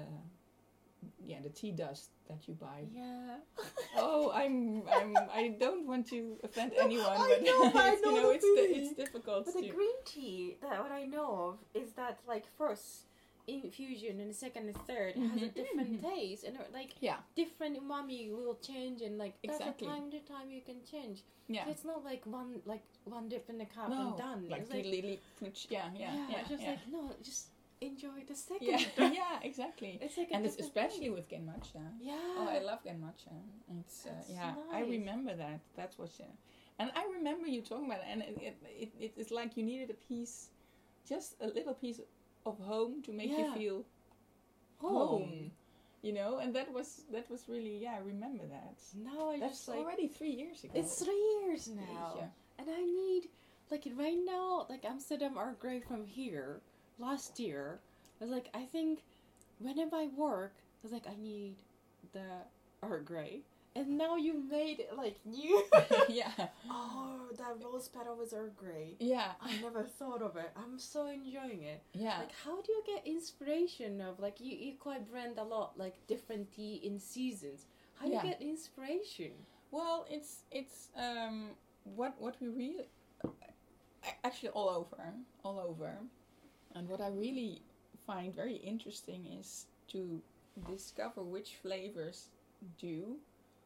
[1.26, 3.38] yeah the tea dust that you buy Yeah.
[3.98, 8.12] oh, I'm, I'm, I don't want to offend anyone, I but know, I it's, know
[8.12, 9.62] you know, it's, it's difficult But to.
[9.62, 13.08] the green tea, that what I know of is that like first
[13.54, 16.10] infusion and the second and third has a Mhm, different mhm.
[16.16, 19.88] taste and uh, like yeah, different umami will change and like that's Exactly.
[19.88, 21.24] a time to time you can change.
[21.48, 21.66] yeah.
[21.66, 24.42] So it's not like one like one dip in the cup no, and done.
[24.50, 26.70] like, it's like really, much- yeah, yeah, yeah, it's just yeah.
[26.72, 27.48] like no, just
[27.82, 28.68] enjoy the second.
[28.68, 28.80] yeah,
[29.22, 29.98] yeah, exactly.
[30.02, 31.14] It's like a And it's especially thing.
[31.14, 31.82] with genmaicha.
[32.00, 32.38] yeah.
[32.38, 33.34] Oh, I love genmaicha.
[33.80, 35.60] It's uh, That's yeah, I remember that.
[35.76, 36.12] That's what.
[36.20, 36.26] Uh,
[36.80, 39.64] and I remember you talking about it, and it, it, it, it, it's like you
[39.64, 40.50] needed a piece,
[41.08, 42.00] just a little piece
[42.46, 43.86] of home to make you feel
[44.80, 45.52] home.
[46.02, 47.96] You know, and that was that was really yeah.
[47.98, 48.78] I remember that.
[48.96, 50.74] Now I That's just like already three years ago.
[50.76, 52.16] it's three years now.
[52.18, 52.26] Yeah.
[52.58, 53.30] And I need,
[53.72, 56.62] like, right now, like, Amsterdam Earl Grey from here,
[57.00, 57.80] last year,
[58.20, 59.04] I was like, I think
[59.58, 61.56] whenever I work, I was like, I need
[62.14, 62.44] the
[62.84, 63.42] Earl Grey.
[63.76, 65.64] And now you made it, like, new.
[66.10, 66.32] yeah,
[66.70, 68.98] oh, that rose petals are great.
[69.00, 70.52] Yeah, I never thought of it.
[70.58, 71.82] I'm so enjoying it.
[71.94, 72.20] yeah.
[72.20, 75.96] Like, how do you get inspiration of, like, you, you quite brand a lot, like,
[76.08, 77.66] different tea in seasons.
[77.96, 78.24] How do Yeah.
[78.24, 79.32] you get inspiration?
[79.72, 81.52] Well, it's it's um
[81.86, 82.88] what what we really
[84.24, 85.14] actually all over
[85.46, 85.98] all over,
[86.76, 87.62] and what I really
[88.06, 90.22] find very interesting is to
[90.70, 92.28] discover which flavors
[92.80, 93.16] do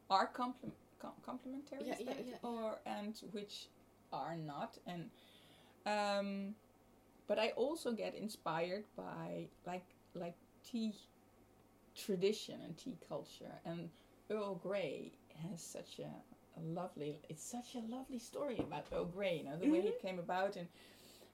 [0.10, 2.36] are compliment com- complementary Yeah, yeah, yeah.
[2.44, 3.68] or and which
[4.13, 5.10] are not and
[5.86, 6.56] um
[7.28, 10.94] but I also get inspired by like like tea
[11.96, 13.89] tradition and tea culture and
[14.30, 15.13] Earl Grey
[15.50, 16.12] has such a,
[16.60, 19.88] a lovely it's such a lovely story about Earl Grey you know the way Mm-hmm.
[19.88, 20.68] it came about and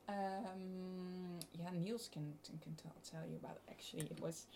[0.10, 4.48] um, yeah Niels can can tell, tell you about it actually it was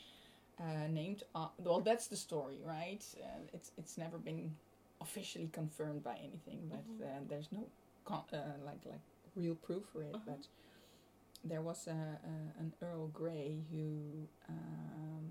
[0.59, 4.55] uh, named uh, well that's the story right uh, it's it's never been
[5.01, 7.01] officially confirmed by anything but Mhm.
[7.03, 7.63] uh, there's no
[8.05, 9.01] con- uh, like like
[9.35, 10.31] real proof for it Uh-huh.
[10.31, 10.47] but
[11.43, 15.29] there was a, a an Earl Grey who um,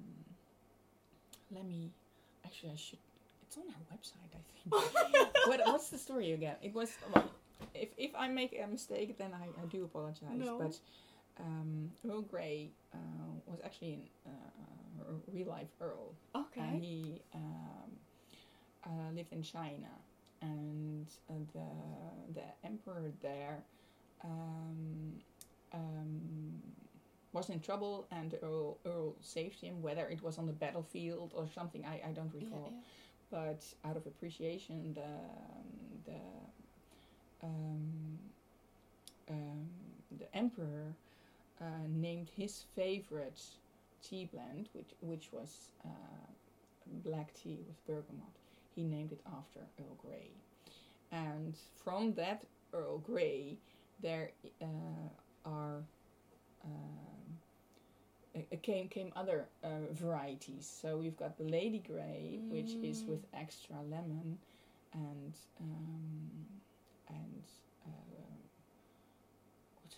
[1.51, 1.91] let me
[2.45, 2.99] actually I should
[3.43, 7.31] it's on our website I think what, what's the story again it was well
[7.75, 10.59] if, if I make a mistake then I, I do apologize No.
[10.59, 10.79] but
[11.40, 12.99] um, Earl Grey uh,
[13.47, 13.92] was actually
[14.27, 16.79] an, uh, a real life Earl and Okay.
[16.81, 17.90] he um,
[18.87, 19.90] uh, lived in China,
[20.42, 23.64] and uh, the the emperor there
[24.25, 25.20] um,
[25.73, 26.62] um,
[27.33, 29.83] was in trouble, and Earl Earl saved him.
[29.83, 32.73] Whether it was on the battlefield or something, I, I don't recall.
[32.75, 32.81] yeah.
[33.31, 36.20] But out of appreciation, the the
[37.42, 38.18] um,
[39.31, 39.68] um,
[40.18, 40.94] the emperor
[41.61, 43.40] uh, named his favorite
[44.03, 45.88] tea blend, which which was uh,
[46.87, 48.38] black tea with bergamot.
[48.75, 50.33] He named it after Earl Grey,
[51.11, 53.59] and from that Earl Grey,
[54.01, 55.09] there uh,
[55.45, 55.85] are.
[56.64, 57.38] Um,
[58.37, 60.67] uh, came came other uh, varieties.
[60.67, 63.09] So we've got the Lady Grey, which is Mm.
[63.09, 64.38] with extra lemon
[64.93, 66.47] and um,
[67.09, 67.45] and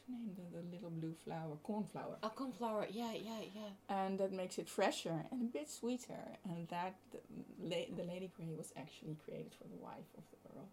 [0.09, 0.35] her name?
[0.37, 2.87] The, the little blue flower, cornflower, A cornflower.
[2.91, 3.71] Yeah, yeah, yeah.
[3.89, 6.23] and that makes it fresher and a bit sweeter.
[6.49, 7.19] And that the,
[7.61, 10.69] la- the Lady Grey was actually created for the wife of the Earl.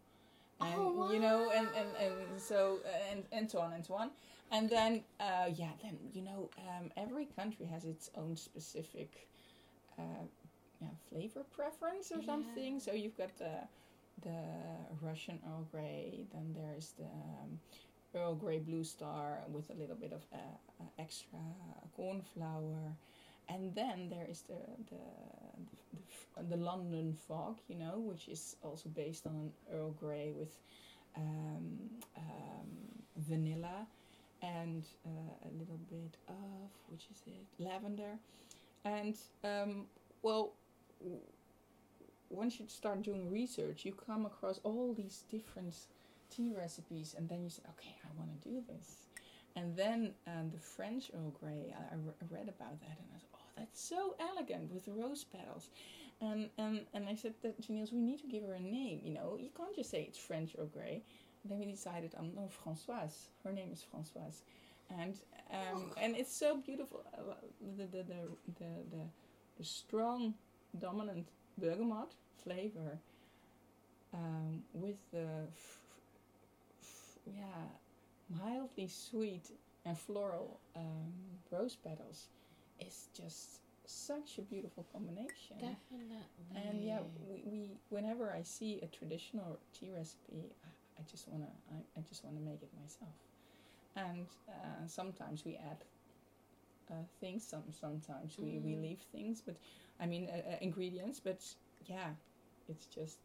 [0.61, 2.79] And Oh, you know, and, and, and so
[3.11, 4.11] and and so on and so on.
[4.51, 9.27] And then uh, yeah, then you know, um, every country has its own specific
[9.97, 10.25] uh,
[10.81, 12.25] yeah, flavor preference or Yeah.
[12.25, 12.79] something.
[12.79, 13.67] So you've got the
[14.21, 14.39] the
[15.01, 17.59] Russian Earl Grey, then there's the um,
[18.15, 21.39] Earl Grey Blue Star with a little bit of uh, uh, extra
[21.95, 22.95] cornflower,
[23.49, 25.03] and then there is the the
[26.35, 30.57] the, the London Fog, you know, which is also based on Earl Grey with
[31.15, 31.79] um,
[32.17, 32.67] um,
[33.17, 33.87] vanilla
[34.41, 38.17] and uh, a little bit of which is it lavender,
[38.85, 39.85] and um,
[40.21, 40.53] well.
[42.29, 45.75] Once you start doing research, you come across all these different
[46.35, 48.87] tea recipes, and then you say, okay, I want to do this.
[49.55, 53.33] And then um, the French Earl Grey, I, I read about that, and I said,
[53.35, 55.69] oh, that's so elegant with the rose petals.
[56.21, 59.01] And, and, and I said that to Niels, we need to give her a name,
[59.03, 61.03] you know, you can't just say it's French Earl Grey.
[61.43, 63.27] And then we decided, um, no, Françoise.
[63.43, 64.43] Her name is Françoise.
[64.89, 65.15] And
[65.51, 67.03] um, and it's so beautiful.
[67.13, 67.35] Uh,
[67.77, 68.21] The, the, the,
[68.59, 69.03] the, the,
[69.57, 70.33] the strong,
[70.79, 72.11] dominant bergamot
[72.43, 72.97] flavor
[74.13, 75.27] um, with the
[77.25, 77.67] yeah
[78.29, 79.51] mildly sweet
[79.85, 81.13] and floral um,
[81.51, 82.29] rose petals
[82.79, 85.57] is just such a beautiful combination.
[85.59, 86.25] Definitely.
[86.55, 91.49] And yeah, we, we whenever I see a traditional tea recipe, I, I just wanna
[91.71, 93.15] I, I just wanna make it myself.
[93.95, 95.83] And uh, sometimes we add
[96.89, 97.47] uh, things.
[97.47, 98.81] Some sometimes we, we Mhm.
[98.81, 99.57] leave things, but
[99.99, 101.19] I mean uh, uh, ingredients.
[101.19, 101.43] But
[101.81, 102.11] yeah,
[102.67, 103.19] it's just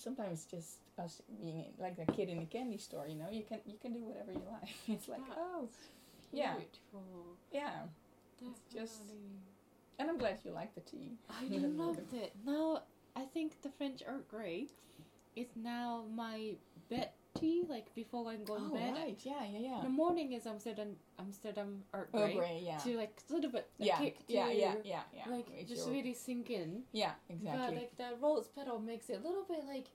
[0.00, 3.06] sometimes just us being like a kid in a candy store.
[3.08, 4.70] You know, you can you can do whatever you like.
[4.88, 5.68] It's like That's oh
[6.32, 6.54] yeah.
[6.54, 7.36] Beautiful.
[7.52, 7.82] yeah,
[8.40, 9.12] It's just-
[9.98, 11.12] and I'm glad you like the tea.
[11.28, 11.44] I
[11.82, 12.32] loved it.
[12.46, 12.82] Now
[13.14, 14.66] I think the French Earl Grey.
[15.36, 16.54] It's now my
[16.88, 17.64] bed tea.
[17.68, 18.94] Like before I go to Oh bed.
[18.94, 19.80] right, yeah, yeah, yeah.
[19.82, 22.34] The morning is Amsterdam Amsterdam Earl Grey.
[22.34, 22.78] grey, yeah.
[22.78, 25.32] To like a little bit a yeah, kick to yeah, yeah, yeah, yeah.
[25.34, 26.82] like It's just your- really sink in.
[26.92, 27.60] yeah, exactly.
[27.66, 29.86] But like the rose petal makes it a little bit like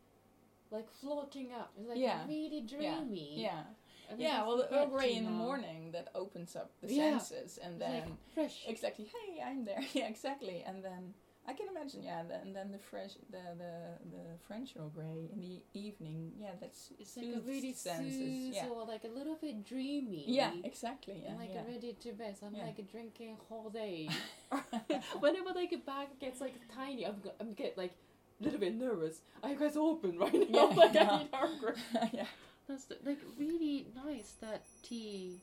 [0.72, 1.72] like floating up.
[1.80, 2.26] It's like Yeah.
[2.28, 3.42] really dreamy.
[3.42, 3.64] yeah,
[4.10, 4.46] And yeah.
[4.46, 7.18] Well, the Earl Grey in the morning that opens up the Yeah.
[7.20, 8.64] senses, and then like fresh.
[8.68, 9.80] exactly, hey, I'm there.
[9.94, 10.64] Yeah, exactly.
[10.66, 11.14] And then
[11.48, 12.24] I can imagine, yeah.
[12.28, 13.74] The, and then the fresh, the the
[14.10, 16.32] the French Earl Grey in the evening.
[16.40, 18.56] Yeah, that's It's like a really senses.
[18.56, 20.24] Yeah, or like a little bit dreamy.
[20.28, 21.22] yeah, exactly.
[21.22, 21.62] Yeah, and like yeah.
[21.68, 22.36] ready to bed.
[22.40, 22.66] So I'm Yeah.
[22.66, 24.10] like drinking whole day.
[25.20, 27.94] Whenever like a bag gets like tiny, I'm I'm get like
[28.42, 29.22] a little bit nervous.
[29.44, 30.70] Are you guys open right now?
[30.72, 31.10] Yeah, like yeah.
[31.12, 31.74] I need hungry.
[32.12, 32.26] yeah.
[32.68, 35.38] That's the, like really nice that tea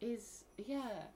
[0.00, 1.06] is yeah.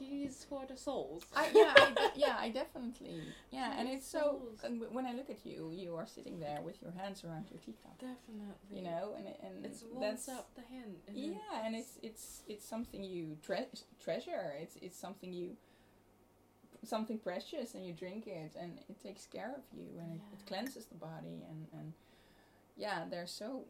[0.00, 1.22] Is for the souls.
[1.34, 4.48] I, yeah, I de- yeah, I definitely, yeah, and It's so.
[4.64, 7.46] and w- When I look at you, you are sitting there with your hands around
[7.50, 8.76] your teacup, Definitely.
[8.76, 10.96] you know, and and It's that's up the hand.
[11.06, 13.68] and yeah, and it's it's it's something you tre-
[14.02, 14.52] treasure.
[14.60, 15.56] It's it's something you
[16.84, 20.46] something precious, and you drink it, and it takes care of you, and it, it
[20.46, 21.92] cleanses the body, and and
[22.76, 23.64] yeah, they're so.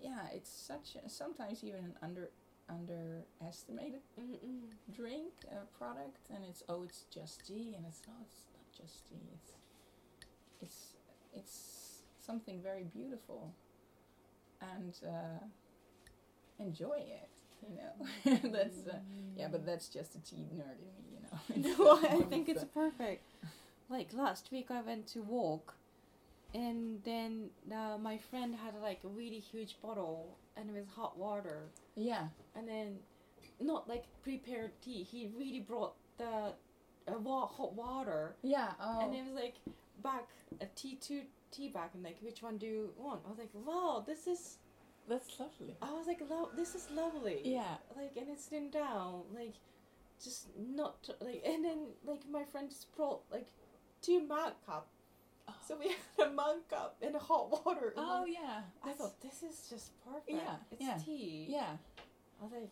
[0.00, 2.30] Yeah, it's such a, sometimes even an under
[2.68, 4.68] underestimated Mm-mm.
[4.94, 9.08] drink uh, product and it's oh it's just tea and it's no it's not just
[9.08, 9.52] tea it's
[10.60, 10.94] it's
[11.34, 13.54] it's something very beautiful
[14.60, 15.44] and uh,
[16.58, 17.30] enjoy it
[17.62, 18.96] you know that's uh,
[19.36, 22.64] yeah but that's just a tea nerd in me you know no, I think it's
[22.64, 23.24] perfect.
[23.90, 25.74] Like last week, I went to walk,
[26.54, 31.16] and then uh, my friend had like a really huge bottle, and it was hot
[31.18, 32.96] water, yeah and then
[33.60, 35.02] not like prepared tea.
[35.02, 36.24] He really brought the
[37.08, 39.54] uh, wa- hot water, yeah oh and it was like
[40.02, 40.28] back
[40.60, 43.22] a tea two tea bag, and like, which one do you want?
[43.26, 44.58] I was like, wow, this is.
[45.08, 45.74] That's lovely.
[45.80, 47.40] I was like, lo- this is lovely.
[47.42, 47.76] Yeah.
[47.96, 49.54] Like, and it's sitting down, like,
[50.22, 53.46] just not like, and then like my friend just brought like
[54.02, 54.88] two mug cup.
[55.48, 55.54] Oh.
[55.66, 57.94] So we had a mug cup and a hot water.
[57.96, 58.62] Oh yeah.
[58.82, 60.30] I That's- thought this is just perfect.
[60.30, 61.46] Yeah, It's yeah, tea.
[61.48, 61.76] Yeah.
[62.40, 62.70] I was like,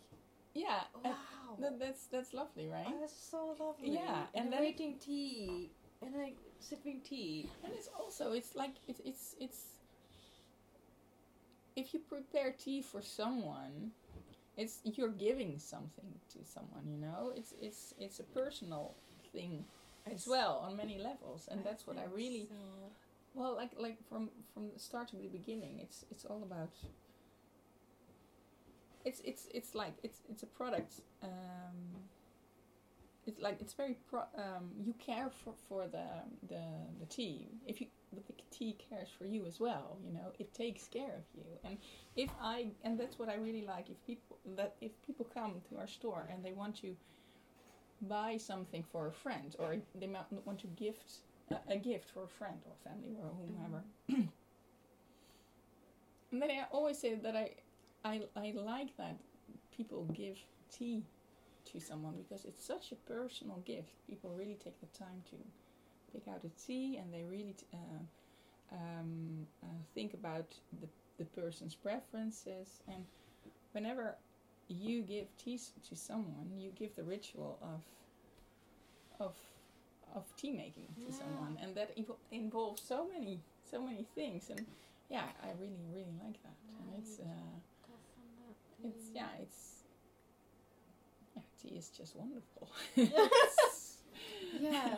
[0.53, 0.81] Yeah.
[1.03, 1.57] wow.
[1.59, 2.85] that, that's that's lovely, right?
[2.87, 3.91] Oh, that's so lovely.
[3.93, 7.49] Yeah, and, and then waiting tea and like sipping tea.
[7.63, 9.59] And it's also it's like it's it's it's
[11.75, 13.91] if you prepare tea for someone,
[14.55, 17.31] it's you're giving something to someone, you know?
[17.35, 18.95] It's it's it's a personal
[19.31, 19.65] thing
[20.13, 21.47] as well on many levels.
[21.49, 22.55] And that's what I really so.
[23.33, 26.71] well like like from from the start to the beginning, it's it's all about
[29.05, 31.77] it's it's it's like it's it's a product um
[33.25, 36.07] it's like it's very pro um you care for for the
[36.47, 36.63] the
[36.99, 40.53] the tea if you but the tea cares for you as well you know it
[40.53, 41.77] takes care of you and
[42.15, 45.77] if i and that's what i really like if people that if people come to
[45.77, 46.95] our store and they want to
[48.01, 51.19] buy something for a friend or they might want to gift
[51.51, 53.83] a, a gift for a friend or family or whomever
[56.31, 57.49] and then i always say that i
[58.05, 59.17] i i like that
[59.75, 60.37] people give
[60.71, 61.03] tea
[61.71, 63.91] to someone because it's such a personal gift.
[64.07, 65.35] People really take the time to
[66.11, 71.25] pick out a tea and they really t- uh, um, uh, think about the, the
[71.25, 72.81] person's preferences.
[72.87, 73.05] And
[73.73, 74.15] whenever
[74.67, 77.81] you give tea to someone, you give the ritual of
[79.19, 79.35] of
[80.15, 81.17] of tea making to Yeah.
[81.17, 84.49] someone, and that evo- involves so many so many things.
[84.49, 84.65] And
[85.09, 86.55] yeah, I really really like that.
[86.79, 87.59] And it's uh,
[88.83, 89.83] it's yeah, it's
[91.35, 92.69] yeah, tea is just wonderful.
[92.95, 93.97] Yes.
[94.59, 94.97] yeah.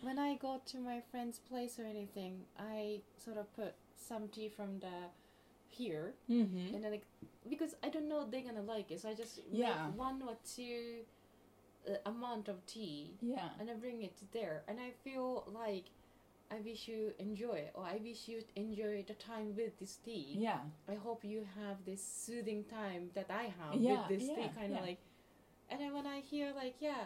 [0.00, 4.48] When I go to my friend's place or anything, I sort of put some tea
[4.48, 5.10] from the
[5.68, 6.74] here, mm-hmm.
[6.74, 7.06] and then like,
[7.48, 9.86] because I don't know they're gonna like it, so I just Yeah.
[9.86, 11.04] make one or two
[11.88, 13.48] uh, amount of tea, Yeah.
[13.60, 15.86] and I bring it there, and I feel like
[16.50, 20.34] I wish you enjoy it, or I wish you enjoy the time with this tea.
[20.38, 20.60] Yeah.
[20.88, 24.72] I hope you have this soothing time that I have Yeah, with this tea, kind
[24.72, 24.88] of yeah.
[24.90, 24.98] like.
[25.70, 27.04] And then when I hear like, yeah,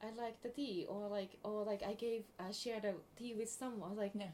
[0.00, 3.50] I like the tea, or like, or like I gave, I shared a tea with
[3.50, 3.88] someone.
[3.88, 4.28] I was like, Yeah.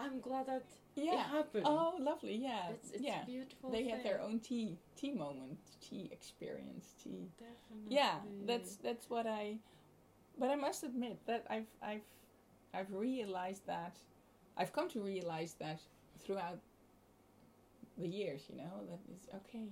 [0.00, 0.64] I'm glad that
[0.96, 1.64] it happened.
[1.66, 2.36] Oh, lovely.
[2.36, 2.70] Yeah.
[2.70, 3.24] it's it's yeah.
[3.24, 3.70] beautiful.
[3.70, 7.28] They had their own tea tea moment, tea experience, tea.
[7.38, 7.96] Definitely.
[7.96, 9.58] Yeah, that's that's what I.
[10.38, 12.08] But I must admit that I've I've
[12.72, 13.96] I've realized that
[14.56, 15.80] I've come to realize that
[16.18, 16.58] throughout
[17.98, 19.68] the years, you know, that it's okay.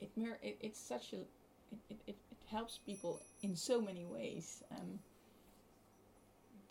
[0.00, 4.04] It mir- it, it's such a it, it, it, it helps people in so many
[4.04, 4.62] ways.
[4.70, 4.98] Um,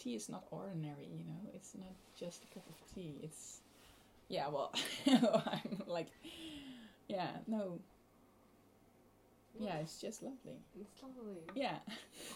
[0.05, 1.49] tea is not ordinary, you know.
[1.53, 3.15] It's not just a cup of tea.
[3.23, 3.59] It's
[4.29, 4.71] yeah, well,
[5.07, 6.07] I'm like
[7.07, 7.79] yeah, no.
[9.57, 10.59] Yeah, it's just lovely.
[10.77, 11.41] It's lovely.
[11.55, 11.77] Yeah.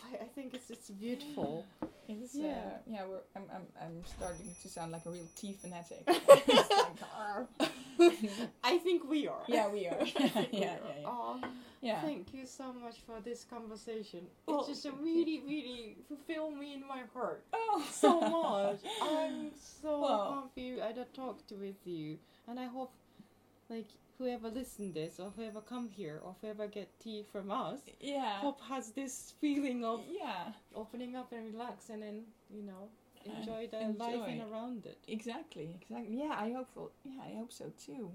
[0.06, 1.66] I, I think it's it's beautiful.
[2.08, 2.46] It's Yeah.
[2.46, 3.02] yeah, uh, yeah.
[3.10, 6.08] We're I'm, I'm I'm starting to sound like a real tea fanatic.
[6.08, 7.70] Like.
[8.64, 9.44] I think we are.
[9.48, 9.98] yeah, we are.
[10.00, 11.50] Yeah, yeah, yeah, yeah.
[11.82, 12.02] Yeah.
[12.02, 14.28] Thank you so much for this conversation.
[14.46, 18.80] Well, it just really, really fulfilled me in my heart Oh, so much.
[19.02, 22.92] I'm so Well- happy I talked with you, and I hope,
[23.70, 23.88] like
[24.18, 28.60] whoever listen this or whoever come here or whoever get tea from us, yeah, hope
[28.68, 30.52] has this feeling of yeah.
[30.76, 32.24] opening up and relax, and then
[32.54, 32.90] you know
[33.26, 34.98] enjoy the life and around it.
[35.08, 36.18] Exactly, exactly.
[36.20, 36.92] Yeah, I hope so.
[37.06, 38.12] Yeah, I hope so too.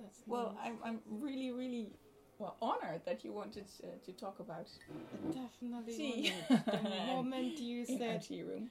[0.00, 0.72] That's Well, nice.
[0.72, 1.92] I'm I'm really really
[2.38, 4.66] well honored that you wanted uh, to talk about
[5.32, 6.32] definitely tea.
[6.48, 8.70] the moment you said tea room.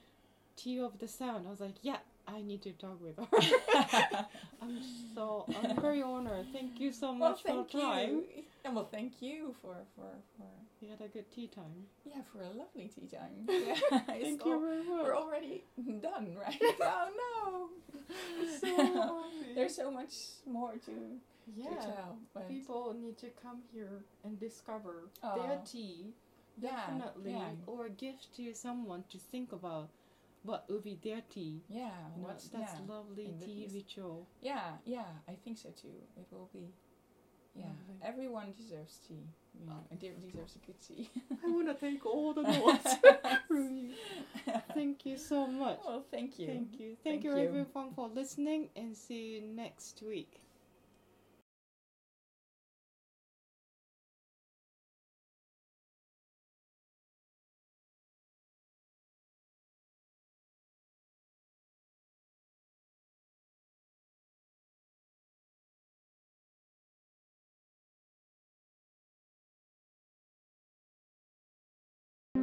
[0.56, 3.26] tea of the sound, I was like, yeah, I need to talk with her.
[4.62, 4.78] I'm
[5.14, 6.46] so I'm very honored.
[6.52, 8.10] Thank you so well, much for thank your time.
[8.10, 8.42] you.
[8.64, 10.46] And well, thank you for for for
[10.80, 11.86] We had a good tea time.
[12.04, 13.46] yeah for a lovely tea time.
[13.48, 15.04] Yeah, Thank all- you very much.
[15.04, 15.64] We're already
[16.00, 16.60] done, right?
[16.80, 17.68] oh no!
[18.60, 19.24] so.
[19.54, 20.14] There's so much
[20.46, 20.92] more to,
[21.62, 22.18] to tell.
[22.48, 25.60] People need to come here and discover their oh.
[25.64, 26.12] tea,
[26.60, 29.90] yeah, definitely, yeah, or gift to someone to think about
[30.44, 31.62] what be their tea.
[31.68, 31.90] yeah.
[32.16, 32.94] You know, What's that's yeah.
[32.94, 34.28] lovely And tea ritual.
[34.40, 35.88] Yeah, yeah, I think so too.
[36.16, 36.72] It will be.
[37.56, 38.02] Yeah, Lovely.
[38.02, 39.28] everyone deserves tea.
[39.58, 41.08] You know, and deserves a good tea.
[41.46, 42.94] I want to take all the notes
[43.48, 43.90] from you.
[44.74, 45.78] Thank you so much.
[45.86, 46.46] well, thank you.
[46.48, 46.96] Thank you.
[47.04, 47.36] Thank, Thank you.
[47.36, 50.43] everyone for listening and see you next week.